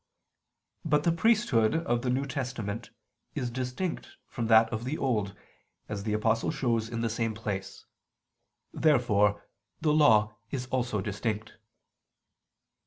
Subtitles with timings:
[0.83, 2.89] But the priesthood of the New Testament
[3.35, 5.35] is distinct from that of the Old,
[5.87, 7.85] as the Apostle shows in the same place.
[8.73, 9.45] Therefore
[9.79, 11.53] the Law is also distinct.